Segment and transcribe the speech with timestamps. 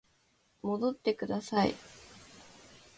[0.63, 1.75] 戻ってください